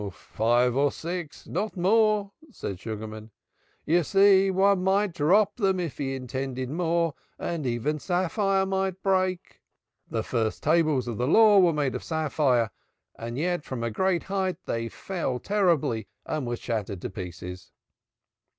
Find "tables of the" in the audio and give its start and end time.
10.63-11.27